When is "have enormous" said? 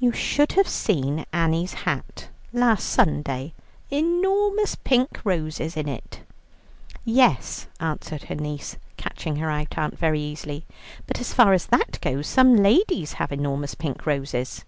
13.12-13.76